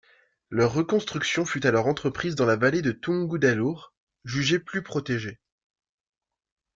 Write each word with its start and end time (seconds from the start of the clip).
Leur 0.49 0.73
reconstruction 0.73 1.45
fut 1.45 1.67
alors 1.67 1.85
entreprise 1.85 2.33
dans 2.33 2.47
la 2.47 2.55
vallée 2.55 2.81
de 2.81 2.91
Tungudalur, 2.91 3.93
jugée 4.25 4.57
plus 4.57 4.81
protégée. 4.81 5.39